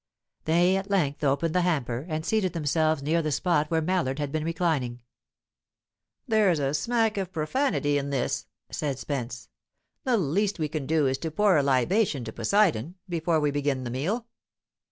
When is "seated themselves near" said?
2.25-3.21